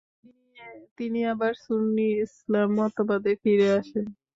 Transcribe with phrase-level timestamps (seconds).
[0.97, 4.05] তিনি আবার সুন্নি ইসলাম মতবাদে ফিরে আসেন।